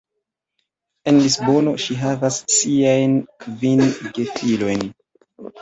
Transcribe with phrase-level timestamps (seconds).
[1.11, 3.15] En Lisbono ŝi havas siajn
[3.45, 3.85] kvin
[4.19, 4.85] gefilojn.